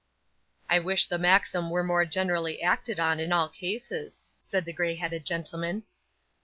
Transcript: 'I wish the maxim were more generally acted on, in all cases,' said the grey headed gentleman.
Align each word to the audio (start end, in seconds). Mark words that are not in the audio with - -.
'I 0.67 0.79
wish 0.79 1.05
the 1.05 1.19
maxim 1.19 1.69
were 1.69 1.83
more 1.83 2.05
generally 2.05 2.59
acted 2.59 2.99
on, 2.99 3.19
in 3.19 3.31
all 3.31 3.47
cases,' 3.47 4.23
said 4.41 4.65
the 4.65 4.73
grey 4.73 4.95
headed 4.95 5.25
gentleman. 5.25 5.83